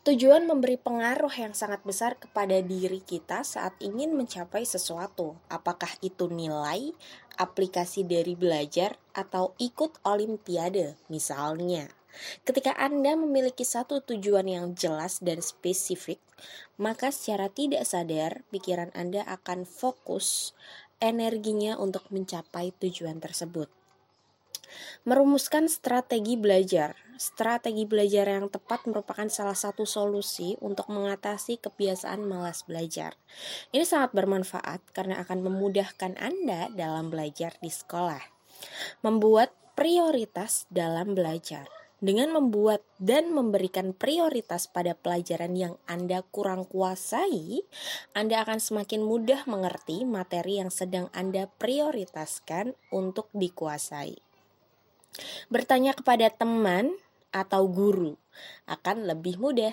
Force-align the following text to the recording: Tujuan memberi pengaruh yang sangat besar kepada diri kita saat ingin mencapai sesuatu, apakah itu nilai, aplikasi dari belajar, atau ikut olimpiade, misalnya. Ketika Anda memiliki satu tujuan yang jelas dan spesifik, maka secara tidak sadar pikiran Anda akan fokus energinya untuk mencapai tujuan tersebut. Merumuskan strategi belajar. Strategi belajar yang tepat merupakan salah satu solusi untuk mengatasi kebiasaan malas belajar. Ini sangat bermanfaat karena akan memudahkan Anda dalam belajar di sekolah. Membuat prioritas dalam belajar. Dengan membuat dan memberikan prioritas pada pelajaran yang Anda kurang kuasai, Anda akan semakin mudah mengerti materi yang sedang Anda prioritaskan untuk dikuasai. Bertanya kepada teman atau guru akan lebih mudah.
Tujuan 0.00 0.48
memberi 0.48 0.80
pengaruh 0.80 1.28
yang 1.36 1.52
sangat 1.52 1.84
besar 1.84 2.16
kepada 2.16 2.64
diri 2.64 3.04
kita 3.04 3.44
saat 3.44 3.76
ingin 3.84 4.16
mencapai 4.16 4.64
sesuatu, 4.64 5.36
apakah 5.52 5.92
itu 6.00 6.24
nilai, 6.24 6.96
aplikasi 7.36 8.08
dari 8.08 8.32
belajar, 8.32 8.96
atau 9.12 9.52
ikut 9.60 10.00
olimpiade, 10.08 10.96
misalnya. 11.12 11.92
Ketika 12.48 12.72
Anda 12.80 13.12
memiliki 13.12 13.60
satu 13.60 14.00
tujuan 14.00 14.48
yang 14.48 14.72
jelas 14.72 15.20
dan 15.20 15.44
spesifik, 15.44 16.16
maka 16.80 17.12
secara 17.12 17.52
tidak 17.52 17.84
sadar 17.84 18.40
pikiran 18.48 18.88
Anda 18.96 19.20
akan 19.28 19.68
fokus 19.68 20.56
energinya 20.96 21.76
untuk 21.76 22.08
mencapai 22.08 22.72
tujuan 22.80 23.20
tersebut. 23.20 23.79
Merumuskan 25.08 25.66
strategi 25.66 26.36
belajar. 26.36 26.96
Strategi 27.20 27.84
belajar 27.84 28.32
yang 28.32 28.48
tepat 28.48 28.88
merupakan 28.88 29.28
salah 29.28 29.56
satu 29.56 29.84
solusi 29.84 30.56
untuk 30.64 30.88
mengatasi 30.88 31.60
kebiasaan 31.60 32.24
malas 32.24 32.64
belajar. 32.64 33.16
Ini 33.76 33.84
sangat 33.84 34.16
bermanfaat 34.16 34.80
karena 34.96 35.20
akan 35.20 35.44
memudahkan 35.44 36.16
Anda 36.16 36.72
dalam 36.72 37.12
belajar 37.12 37.60
di 37.60 37.68
sekolah. 37.68 38.24
Membuat 39.04 39.52
prioritas 39.76 40.64
dalam 40.72 41.12
belajar. 41.12 41.68
Dengan 42.00 42.32
membuat 42.32 42.80
dan 42.96 43.28
memberikan 43.28 43.92
prioritas 43.92 44.64
pada 44.64 44.96
pelajaran 44.96 45.52
yang 45.52 45.76
Anda 45.84 46.24
kurang 46.32 46.64
kuasai, 46.64 47.60
Anda 48.16 48.40
akan 48.40 48.56
semakin 48.56 49.04
mudah 49.04 49.44
mengerti 49.44 50.08
materi 50.08 50.64
yang 50.64 50.72
sedang 50.72 51.12
Anda 51.12 51.52
prioritaskan 51.60 52.72
untuk 52.88 53.28
dikuasai. 53.36 54.29
Bertanya 55.52 55.92
kepada 55.92 56.32
teman 56.32 56.96
atau 57.30 57.68
guru 57.68 58.16
akan 58.66 59.04
lebih 59.04 59.36
mudah. 59.36 59.68